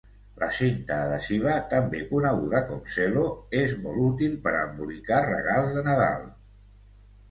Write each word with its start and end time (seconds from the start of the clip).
La 0.43 0.47
cinta 0.59 0.95
adhesiva, 1.01 1.57
també 1.73 2.01
coneguda 2.15 2.63
com 2.71 2.81
cel·lo, 2.95 3.29
és 3.63 3.79
molt 3.87 4.03
útil 4.09 4.37
per 4.49 4.59
embolicar 4.67 5.25
regals 5.31 5.81
de 5.81 5.89
Nadal. 5.93 6.31